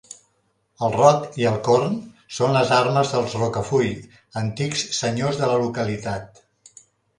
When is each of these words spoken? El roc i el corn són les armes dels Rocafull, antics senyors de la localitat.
El 0.85 0.93
roc 0.93 1.35
i 1.41 1.45
el 1.49 1.59
corn 1.67 1.93
són 2.37 2.55
les 2.59 2.73
armes 2.79 3.13
dels 3.17 3.37
Rocafull, 3.41 3.93
antics 4.43 4.89
senyors 5.03 5.41
de 5.45 5.53
la 5.55 5.63
localitat. 5.69 6.45